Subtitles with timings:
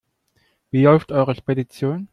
[0.71, 2.07] Wie läuft eure Spedition?